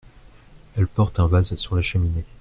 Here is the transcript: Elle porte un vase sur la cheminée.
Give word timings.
Elle 0.75 0.87
porte 0.87 1.19
un 1.19 1.27
vase 1.27 1.55
sur 1.57 1.75
la 1.75 1.83
cheminée. 1.83 2.25